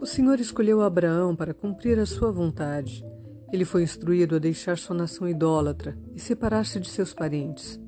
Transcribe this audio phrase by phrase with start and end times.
[0.00, 3.04] O Senhor escolheu Abraão para cumprir a sua vontade.
[3.52, 7.80] Ele foi instruído a deixar sua nação idólatra e separar-se de seus parentes.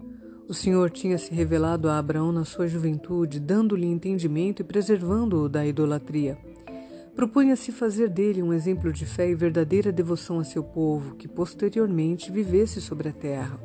[0.49, 5.65] O Senhor tinha se revelado a Abraão na sua juventude, dando-lhe entendimento e preservando-o da
[5.65, 6.37] idolatria.
[7.15, 12.33] Propunha-se fazer dele um exemplo de fé e verdadeira devoção a seu povo, que posteriormente
[12.33, 13.57] vivesse sobre a terra.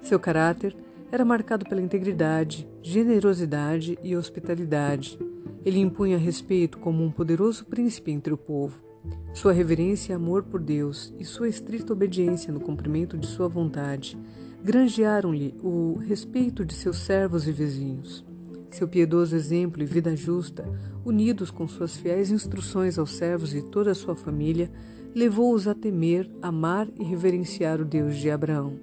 [0.00, 0.74] Seu caráter
[1.12, 5.18] era marcado pela integridade, generosidade e hospitalidade.
[5.64, 8.82] Ele impunha respeito como um poderoso príncipe entre o povo.
[9.32, 14.16] Sua reverência e amor por Deus e sua estrita obediência no cumprimento de sua vontade
[14.62, 18.24] granjearam-lhe o respeito de seus servos e vizinhos.
[18.70, 20.64] Seu piedoso exemplo e vida justa,
[21.04, 24.70] unidos com suas fiéis instruções aos servos e toda a sua família,
[25.14, 28.78] levou-os a temer, amar e reverenciar o Deus de Abraão.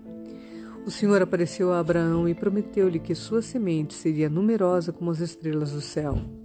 [0.86, 5.72] O Senhor apareceu a Abraão e prometeu-lhe que sua semente seria numerosa como as estrelas
[5.72, 6.41] do céu.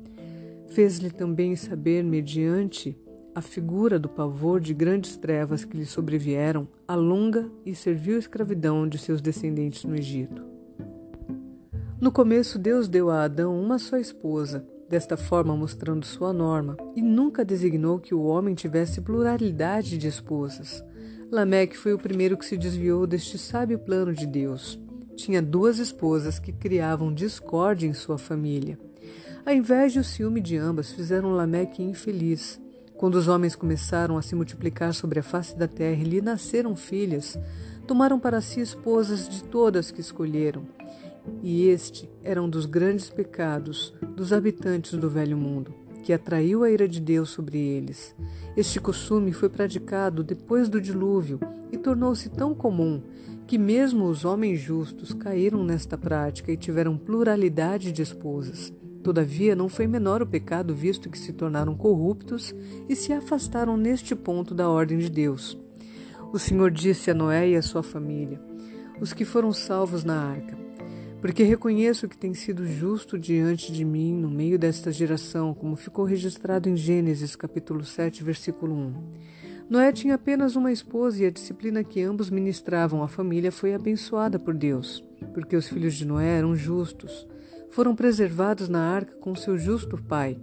[0.76, 2.94] Fez-lhe também saber, mediante
[3.34, 8.86] a figura do pavor de grandes trevas que lhe sobrevieram, a longa e servil escravidão
[8.86, 10.44] de seus descendentes no Egito.
[11.98, 17.00] No começo, Deus deu a Adão uma só esposa, desta forma mostrando sua norma, e
[17.00, 20.84] nunca designou que o homem tivesse pluralidade de esposas.
[21.32, 24.78] Lameque foi o primeiro que se desviou deste sábio plano de Deus.
[25.16, 28.78] Tinha duas esposas que criavam discórdia em sua família.
[29.46, 32.60] A inveja e o ciúme de ambas fizeram Lameque infeliz.
[32.96, 36.74] Quando os homens começaram a se multiplicar sobre a face da terra e lhe nasceram
[36.74, 37.38] filhas,
[37.86, 40.64] tomaram para si esposas de todas que escolheram.
[41.44, 45.72] E este era um dos grandes pecados dos habitantes do velho mundo,
[46.02, 48.16] que atraiu a ira de Deus sobre eles.
[48.56, 51.38] Este costume foi praticado depois do dilúvio
[51.70, 53.00] e tornou-se tão comum
[53.46, 58.74] que mesmo os homens justos caíram nesta prática e tiveram pluralidade de esposas.
[59.06, 62.52] Todavia, não foi menor o pecado, visto que se tornaram corruptos
[62.88, 65.56] e se afastaram neste ponto da ordem de Deus.
[66.32, 68.40] O Senhor disse a Noé e a sua família,
[69.00, 70.58] os que foram salvos na arca:
[71.20, 76.04] Porque reconheço que tem sido justo diante de mim no meio desta geração, como ficou
[76.04, 78.94] registrado em Gênesis capítulo 7, versículo 1.
[79.70, 84.36] Noé tinha apenas uma esposa e a disciplina que ambos ministravam à família foi abençoada
[84.36, 87.24] por Deus, porque os filhos de Noé eram justos
[87.70, 90.38] foram preservados na arca com seu justo pai.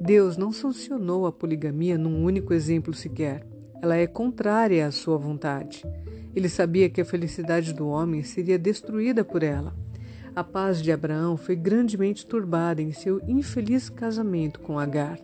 [0.00, 3.46] Deus não sancionou a poligamia num único exemplo sequer.
[3.82, 5.84] Ela é contrária à sua vontade.
[6.34, 9.74] Ele sabia que a felicidade do homem seria destruída por ela.
[10.34, 15.18] A paz de Abraão foi grandemente turbada em seu infeliz casamento com Agar.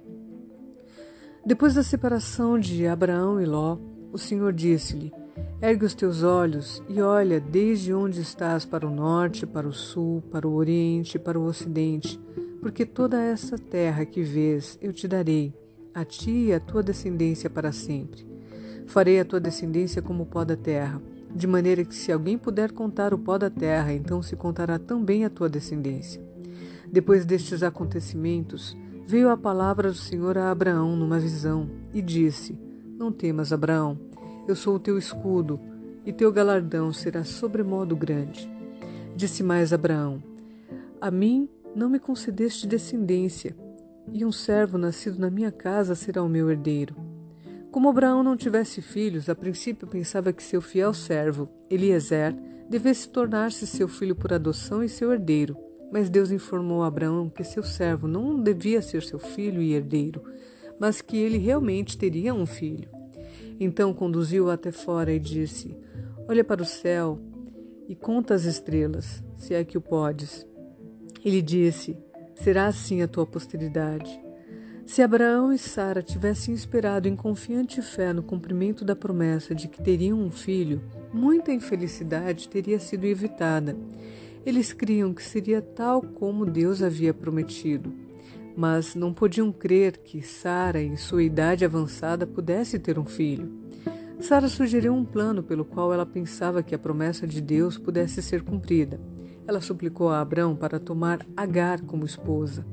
[1.44, 3.78] Depois da separação de Abraão e Ló,
[4.12, 5.12] o Senhor disse-lhe:
[5.60, 10.22] Ergue os teus olhos e olha desde onde estás para o norte, para o sul,
[10.30, 12.20] para o oriente, para o ocidente,
[12.60, 15.54] porque toda essa terra que vês eu te darei,
[15.94, 18.26] a ti e a tua descendência para sempre.
[18.86, 21.02] Farei a tua descendência como o pó da terra,
[21.34, 25.24] de maneira que se alguém puder contar o pó da terra, então se contará também
[25.24, 26.22] a tua descendência.
[26.90, 28.76] Depois destes acontecimentos,
[29.06, 32.58] veio a palavra do Senhor a Abraão numa visão e disse:
[32.98, 33.98] Não temas, Abraão
[34.46, 35.60] eu sou o teu escudo,
[36.04, 38.48] e teu galardão será sobremodo grande.
[39.16, 40.22] Disse mais Abraão:
[41.00, 43.56] A mim não me concedeste descendência,
[44.12, 46.94] e um servo nascido na minha casa será o meu herdeiro.
[47.70, 52.34] Como Abraão não tivesse filhos, a princípio pensava que seu fiel servo, Eliezer,
[52.70, 55.56] devesse tornar-se seu filho por adoção e seu herdeiro.
[55.92, 60.22] Mas Deus informou Abraão que seu servo não devia ser seu filho e herdeiro,
[60.80, 62.95] mas que ele realmente teria um filho.
[63.58, 65.76] Então conduziu-o até fora e disse:
[66.28, 67.18] Olha para o céu
[67.88, 70.46] e conta as estrelas, se é que o podes.
[71.24, 71.96] Ele disse:
[72.34, 74.20] Será assim a tua posteridade.
[74.84, 79.82] Se Abraão e Sara tivessem esperado em confiante fé no cumprimento da promessa de que
[79.82, 80.80] teriam um filho,
[81.12, 83.76] muita infelicidade teria sido evitada.
[84.44, 88.05] Eles criam que seria tal como Deus havia prometido
[88.56, 93.52] mas não podiam crer que Sara, em sua idade avançada, pudesse ter um filho.
[94.18, 98.42] Sara sugeriu um plano pelo qual ela pensava que a promessa de Deus pudesse ser
[98.42, 98.98] cumprida.
[99.46, 102.66] Ela suplicou a Abrão para tomar Agar como esposa.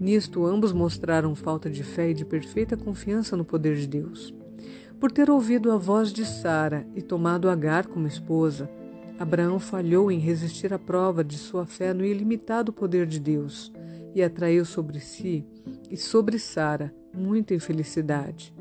[0.00, 4.32] Nisto, ambos mostraram falta de fé e de perfeita confiança no poder de Deus.
[5.00, 8.70] Por ter ouvido a voz de Sara e tomado Agar como esposa,
[9.18, 13.72] Abraão falhou em resistir à prova de sua fé no ilimitado poder de Deus
[14.16, 15.44] e atraiu sobre si
[15.90, 18.52] e sobre Sara muita infelicidade.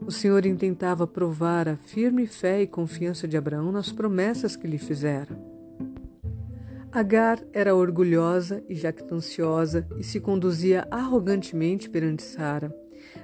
[0.00, 4.78] O Senhor intentava provar a firme fé e confiança de Abraão nas promessas que lhe
[4.78, 5.36] fizera.
[6.92, 12.72] Agar era orgulhosa e jactanciosa e se conduzia arrogantemente perante Sara.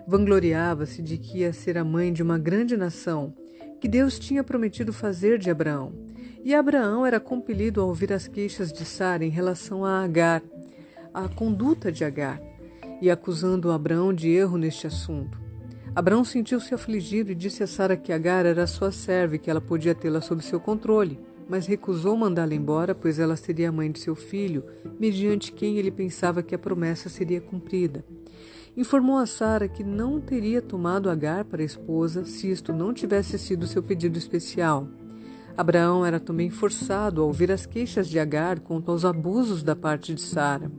[0.09, 3.33] Vangloriava-se de que ia ser a mãe de uma grande nação,
[3.81, 5.93] que Deus tinha prometido fazer de Abraão.
[6.45, 10.43] E Abraão era compelido a ouvir as queixas de Sara em relação a Agar,
[11.25, 12.39] a conduta de Agar,
[13.01, 15.41] e acusando Abraão de erro neste assunto.
[15.95, 19.61] Abraão sentiu-se afligido e disse a Sara que Agar era sua serva e que ela
[19.61, 21.19] podia tê-la sob seu controle,
[21.49, 24.63] mas recusou mandá-la embora, pois ela seria a mãe de seu filho,
[25.01, 28.05] mediante quem ele pensava que a promessa seria cumprida.
[28.77, 33.67] Informou a Sara que não teria tomado Agar para esposa se isto não tivesse sido
[33.67, 34.87] seu pedido especial.
[35.57, 40.15] Abraão era também forçado a ouvir as queixas de Agar quanto aos abusos da parte
[40.15, 40.71] de Sara.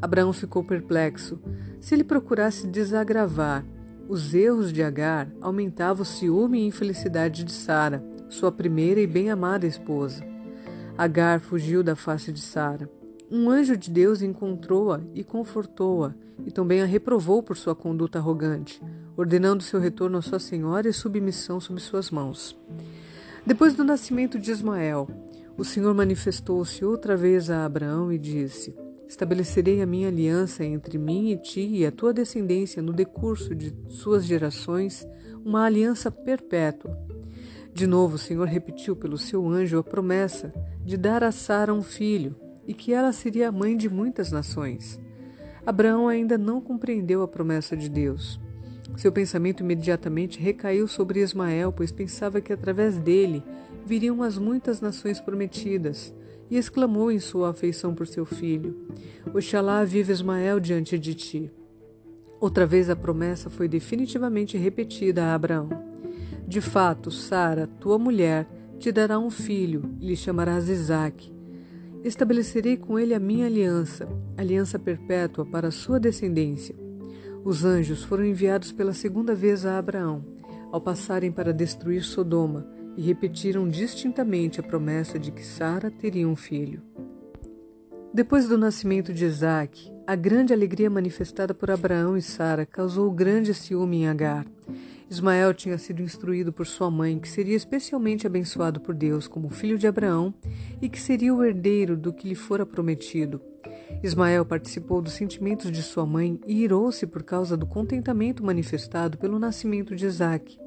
[0.00, 1.38] Abraão ficou perplexo.
[1.80, 3.64] Se ele procurasse desagravar
[4.08, 9.66] os erros de Agar, aumentava o ciúme e infelicidade de Sara, sua primeira e bem-amada
[9.66, 10.24] esposa.
[10.96, 12.88] Agar fugiu da face de Sara.
[13.30, 16.14] Um anjo de Deus encontrou-a e confortou-a,
[16.44, 18.80] e também a reprovou por sua conduta arrogante,
[19.16, 22.56] ordenando seu retorno à sua senhora e submissão sob suas mãos.
[23.46, 25.08] Depois do nascimento de Ismael,
[25.56, 28.74] o Senhor manifestou-se outra vez a Abraão e disse:
[29.08, 33.72] Estabelecerei a minha aliança entre mim e ti e a tua descendência no decurso de
[33.88, 35.06] suas gerações,
[35.44, 36.98] uma aliança perpétua.
[37.72, 40.52] De novo, o Senhor repetiu pelo seu anjo a promessa
[40.84, 42.34] de dar a Sara um filho
[42.66, 45.00] e que ela seria a mãe de muitas nações.
[45.64, 48.40] Abraão ainda não compreendeu a promessa de Deus.
[48.96, 53.42] Seu pensamento imediatamente recaiu sobre Ismael, pois pensava que através dele
[53.84, 56.14] viriam as muitas nações prometidas,
[56.50, 58.74] e exclamou em sua afeição por seu filho:
[59.34, 61.50] Oxalá vive Ismael diante de ti.
[62.40, 65.68] Outra vez a promessa foi definitivamente repetida a Abraão.
[66.46, 68.46] De fato, Sara, tua mulher,
[68.78, 71.34] te dará um filho, e lhe chamarás Isaque.
[72.04, 76.85] Estabelecerei com ele a minha aliança, aliança perpétua para a sua descendência.
[77.46, 80.24] Os anjos foram enviados pela segunda vez a Abraão,
[80.72, 82.66] ao passarem para destruir Sodoma,
[82.96, 86.82] e repetiram distintamente a promessa de que Sara teria um filho.
[88.12, 93.54] Depois do nascimento de Isaac, a grande alegria manifestada por Abraão e Sara causou grande
[93.54, 94.44] ciúme em Agar.
[95.08, 99.78] Ismael tinha sido instruído por sua mãe que seria especialmente abençoado por Deus como filho
[99.78, 100.34] de Abraão
[100.82, 103.40] e que seria o herdeiro do que lhe fora prometido.
[104.02, 109.38] Ismael participou dos sentimentos de sua mãe e irou-se por causa do contentamento manifestado pelo
[109.38, 110.58] nascimento de Isaac.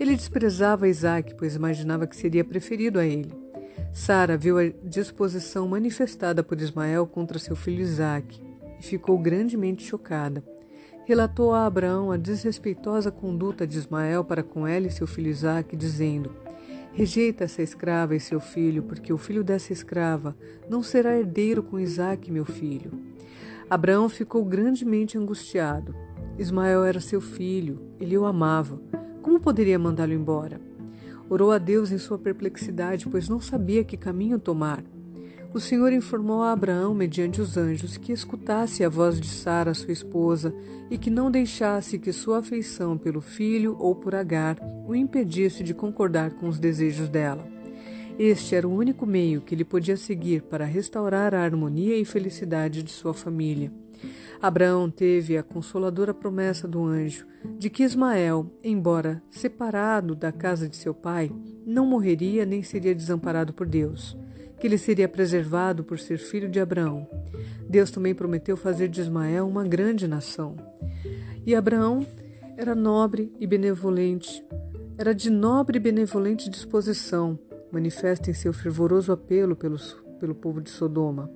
[0.00, 3.32] Ele desprezava Isaac, pois imaginava que seria preferido a ele.
[3.92, 8.40] Sara viu a disposição manifestada por Ismael contra seu filho Isaac
[8.80, 10.44] e ficou grandemente chocada.
[11.06, 15.76] Relatou a Abraão a desrespeitosa conduta de Ismael para com ela e seu filho Isaac,
[15.76, 16.34] dizendo:
[16.92, 20.36] Rejeita essa escrava e seu filho, porque o filho dessa escrava
[20.68, 22.90] não será herdeiro com Isaque, meu filho.
[23.70, 25.94] Abraão ficou grandemente angustiado.
[26.36, 28.80] Ismael era seu filho, ele o amava.
[29.22, 30.60] Como poderia mandá-lo embora?
[31.30, 34.82] Orou a Deus em sua perplexidade, pois não sabia que caminho tomar.
[35.56, 39.90] O Senhor informou a Abraão, mediante os anjos, que escutasse a voz de Sara, sua
[39.90, 40.54] esposa,
[40.90, 45.72] e que não deixasse que sua afeição pelo filho ou por Agar o impedisse de
[45.72, 47.48] concordar com os desejos dela.
[48.18, 52.82] Este era o único meio que ele podia seguir para restaurar a harmonia e felicidade
[52.82, 53.72] de sua família.
[54.40, 57.26] Abraão teve a consoladora promessa do anjo
[57.58, 61.30] de que Ismael, embora separado da casa de seu pai,
[61.64, 64.16] não morreria nem seria desamparado por Deus
[64.58, 67.06] que ele seria preservado por ser filho de Abraão.
[67.68, 70.56] Deus também prometeu fazer de Ismael uma grande nação.
[71.44, 72.06] E Abraão
[72.56, 74.44] era nobre e benevolente,
[74.96, 77.38] era de nobre e benevolente disposição,
[77.70, 81.30] manifesta em seu fervoroso apelo pelos, pelo povo de Sodoma.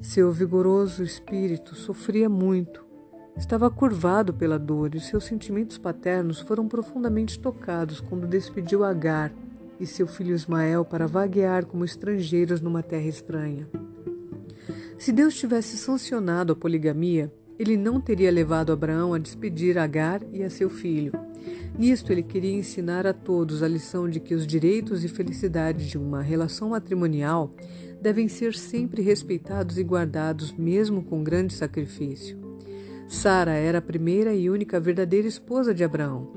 [0.00, 2.84] Seu vigoroso espírito sofria muito,
[3.36, 9.32] estava curvado pela dor e seus sentimentos paternos foram profundamente tocados quando despediu Agar,
[9.80, 13.68] e seu filho Ismael para vaguear como estrangeiros numa terra estranha.
[14.98, 20.42] Se Deus tivesse sancionado a poligamia, ele não teria levado Abraão a despedir Agar e
[20.42, 21.12] a seu filho.
[21.78, 25.98] Nisto, ele queria ensinar a todos a lição de que os direitos e felicidades de
[25.98, 27.50] uma relação matrimonial
[28.04, 32.38] devem ser sempre respeitados e guardados, mesmo com grande sacrifício.
[33.08, 36.30] Sara era a primeira e única verdadeira esposa de Abraão.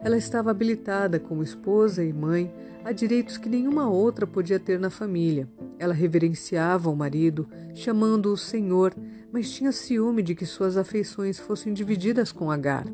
[0.00, 2.52] Ela estava habilitada como esposa e mãe
[2.84, 5.48] a direitos que nenhuma outra podia ter na família.
[5.78, 8.94] Ela reverenciava o marido, chamando-o Senhor,
[9.32, 12.84] mas tinha ciúme de que suas afeições fossem divididas com Agar.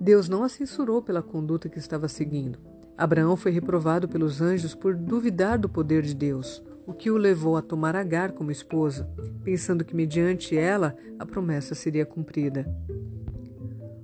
[0.00, 2.58] Deus não a censurou pela conduta que estava seguindo.
[2.96, 7.54] Abraão foi reprovado pelos anjos por duvidar do poder de Deus, o que o levou
[7.54, 9.06] a tomar Agar como esposa,
[9.44, 12.66] pensando que mediante ela a promessa seria cumprida.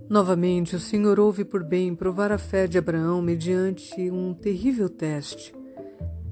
[0.07, 5.55] Novamente, o Senhor houve por bem provar a fé de Abraão mediante um terrível teste.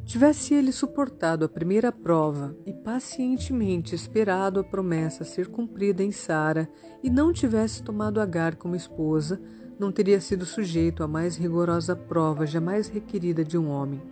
[0.05, 6.69] Tivesse ele suportado a primeira prova e pacientemente esperado a promessa ser cumprida em Sara
[7.03, 9.41] e não tivesse tomado Agar como esposa,
[9.79, 14.03] não teria sido sujeito à mais rigorosa prova jamais requerida de um homem.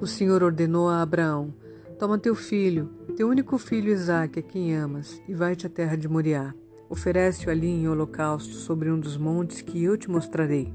[0.00, 1.52] O Senhor ordenou a Abraão:
[1.98, 6.08] Toma teu filho, teu único filho Isaque, a quem amas, e vai-te à terra de
[6.08, 6.52] Moriá.
[6.90, 10.72] Oferece-o ali em holocausto sobre um dos montes que eu te mostrarei.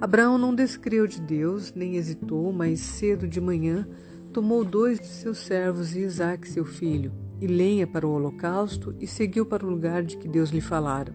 [0.00, 3.86] Abraão não descreu de Deus, nem hesitou, mas cedo de manhã
[4.32, 9.06] tomou dois de seus servos e Isaque, seu filho, e lenha para o holocausto e
[9.06, 11.14] seguiu para o lugar de que Deus lhe falara.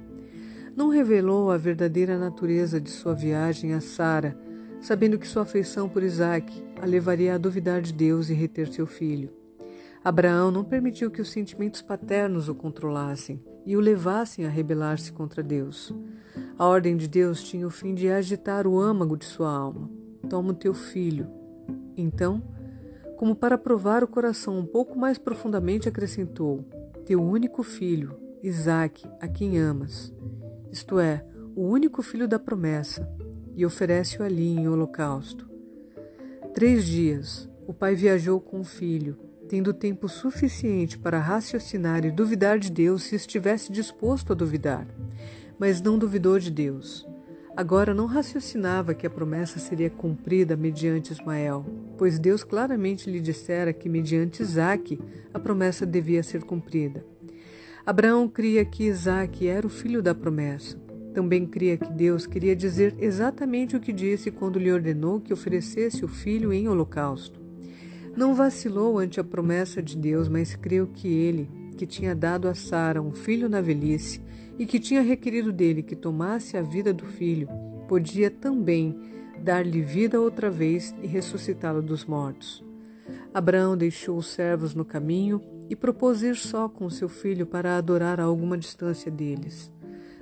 [0.75, 4.37] Não revelou a verdadeira natureza de sua viagem a Sara,
[4.79, 8.85] sabendo que sua afeição por Isaque a levaria a duvidar de Deus e reter seu
[8.85, 9.31] filho.
[10.03, 15.43] Abraão não permitiu que os sentimentos paternos o controlassem e o levassem a rebelar-se contra
[15.43, 15.93] Deus.
[16.57, 19.89] A ordem de Deus tinha o fim de agitar o âmago de sua alma.
[20.29, 21.27] Toma o teu filho.
[21.97, 22.41] Então,
[23.17, 26.63] como para provar o coração um pouco mais profundamente, acrescentou:
[27.05, 30.13] Teu único filho, Isaque, a quem amas,
[30.71, 33.09] isto é, o único filho da promessa,
[33.55, 35.56] e oferece-o ali em holocausto.
[36.57, 39.15] Três dias, o pai viajou com o filho
[39.47, 44.87] tendo tempo suficiente para raciocinar e duvidar de Deus se estivesse disposto a duvidar,
[45.59, 47.07] mas não duvidou de Deus.
[47.55, 51.63] Agora não raciocinava que a promessa seria cumprida mediante Ismael,
[51.95, 54.99] pois Deus claramente lhe dissera que mediante Isaque
[55.31, 57.05] a promessa devia ser cumprida.
[57.85, 60.86] Abraão cria que Isaque era o filho da promessa.
[61.17, 66.05] Também cria que Deus queria dizer exatamente o que disse quando lhe ordenou que oferecesse
[66.05, 67.41] o filho em holocausto.
[68.15, 72.53] Não vacilou ante a promessa de Deus, mas creu que ele, que tinha dado a
[72.53, 74.21] Sara um filho na velhice
[74.59, 77.49] e que tinha requerido dele que tomasse a vida do filho,
[77.87, 78.95] podia também
[79.43, 82.63] dar-lhe vida outra vez e ressuscitá-lo dos mortos.
[83.33, 88.19] Abraão deixou os servos no caminho e propôs ir só com seu filho para adorar
[88.19, 89.75] a alguma distância deles.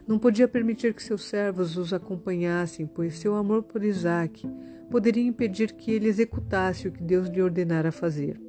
[0.07, 4.47] Não podia permitir que seus servos os acompanhassem, pois seu amor por Isaque
[4.89, 8.39] poderia impedir que ele executasse o que Deus lhe ordenara fazer.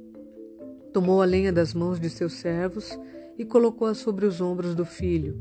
[0.93, 2.97] Tomou a lenha das mãos de seus servos
[3.37, 5.39] e colocou-a sobre os ombros do filho.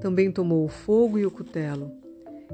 [0.00, 1.92] Também tomou o fogo e o cutelo.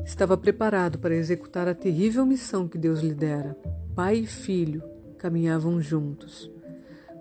[0.04, 3.56] Estava preparado para executar a terrível missão que Deus lhe dera.
[3.94, 4.82] Pai e filho
[5.18, 6.50] caminhavam juntos.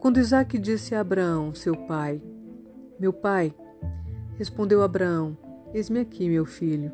[0.02, 2.22] Quando Isaac disse a Abraão, seu pai,
[3.00, 3.54] Meu pai,
[4.38, 5.38] respondeu Abraão,
[5.74, 6.92] Eis-me aqui, meu filho.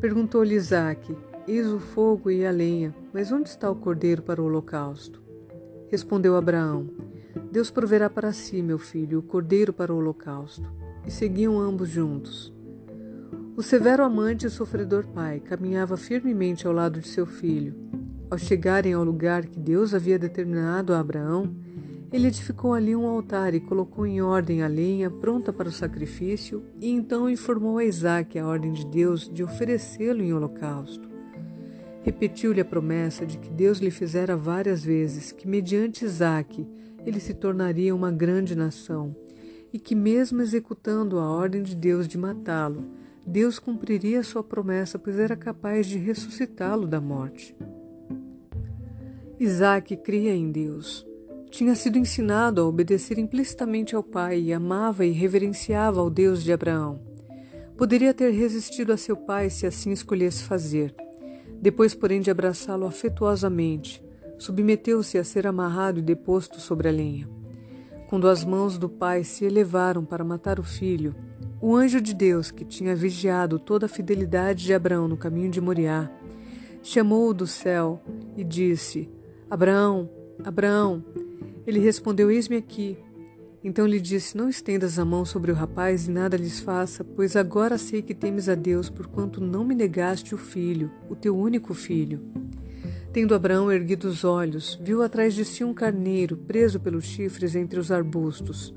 [0.00, 4.46] Perguntou-lhe Isaac, Eis o fogo e a lenha, mas onde está o cordeiro para o
[4.46, 5.22] holocausto?
[5.90, 6.88] Respondeu Abraão:
[7.52, 10.72] Deus proverá para si, meu filho, o cordeiro para o holocausto.
[11.06, 12.52] E seguiam ambos juntos.
[13.56, 17.74] O severo amante e sofredor pai caminhava firmemente ao lado de seu filho.
[18.30, 21.54] Ao chegarem ao lugar que Deus havia determinado a Abraão,
[22.14, 26.62] ele edificou ali um altar e colocou em ordem a lenha pronta para o sacrifício,
[26.80, 31.08] e então informou a Isaque a ordem de Deus de oferecê-lo em holocausto.
[32.04, 36.64] Repetiu-lhe a promessa de que Deus lhe fizera várias vezes que, mediante Isaque,
[37.04, 39.16] ele se tornaria uma grande nação,
[39.72, 42.84] e que, mesmo executando a ordem de Deus de matá-lo,
[43.26, 47.56] Deus cumpriria sua promessa, pois era capaz de ressuscitá-lo da morte.
[49.36, 51.04] Isaque cria em Deus.
[51.56, 56.52] Tinha sido ensinado a obedecer implicitamente ao pai e amava e reverenciava ao Deus de
[56.52, 57.00] Abraão.
[57.76, 60.92] Poderia ter resistido a seu pai se assim escolhesse fazer
[61.62, 64.04] depois, porém, de abraçá-lo afetuosamente,
[64.36, 67.28] submeteu-se a ser amarrado e deposto sobre a lenha.
[68.08, 71.14] Quando as mãos do pai se elevaram para matar o filho,
[71.60, 75.60] o anjo de Deus, que tinha vigiado toda a fidelidade de Abraão no caminho de
[75.60, 76.10] Moriá,
[76.82, 78.02] chamou-o do céu
[78.36, 79.08] e disse:
[79.48, 80.10] Abraão,
[80.44, 81.23] Abraão.
[81.66, 82.98] Ele respondeu: Eis-me aqui.
[83.62, 87.34] Então lhe disse: Não estendas a mão sobre o rapaz e nada lhes faça, pois
[87.34, 91.72] agora sei que temes a Deus, porquanto não me negaste o filho, o teu único
[91.72, 92.20] filho.
[93.12, 97.78] Tendo Abraão erguido os olhos, viu atrás de si um carneiro, preso pelos chifres entre
[97.78, 98.74] os arbustos.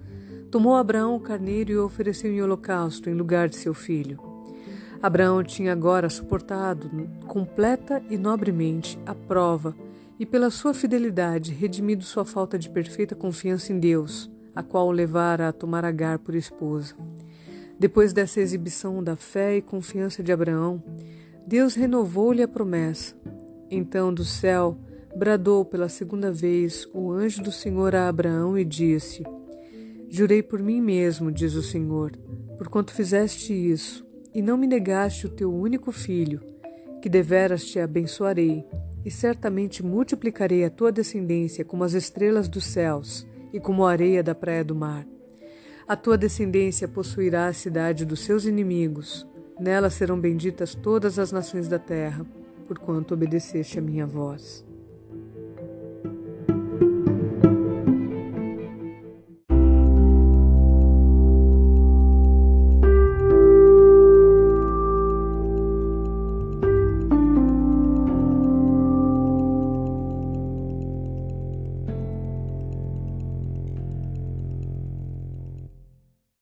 [0.49, 4.19] Tomou Abraão o carneiro e o ofereceu em holocausto, em lugar de seu filho.
[5.01, 6.89] Abraão tinha agora suportado
[7.27, 9.75] completa e nobremente a prova
[10.19, 14.91] e, pela sua fidelidade, redimido sua falta de perfeita confiança em Deus a qual o
[14.91, 16.95] levara a tomar Agar por esposa.
[17.79, 20.81] Depois dessa exibição da fé e confiança de Abraão,
[21.45, 23.15] Deus renovou-lhe a promessa.
[23.69, 24.75] Então, do céu,
[25.15, 29.23] bradou pela segunda vez o anjo do Senhor a Abraão e disse:
[30.09, 32.17] Jurei por mim mesmo, diz o Senhor,
[32.57, 36.41] porquanto fizeste isso, e não me negaste o teu único filho,
[36.99, 38.65] que deveras te abençoarei,
[39.07, 44.21] e certamente multiplicarei a tua descendência como as estrelas dos céus e como a areia
[44.21, 45.07] da praia do mar.
[45.87, 49.25] A tua descendência possuirá a cidade dos seus inimigos,
[49.57, 52.25] nela serão benditas todas as nações da terra,
[52.67, 54.66] porquanto obedeceste a minha voz.